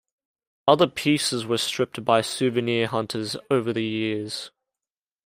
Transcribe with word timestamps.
Other 0.67 0.87
pieces 0.87 1.45
were 1.45 1.59
stripped 1.59 2.03
by 2.03 2.21
souvenir 2.21 2.87
hunters 2.87 3.35
over 3.51 3.71
the 3.71 3.85
years. 3.85 4.49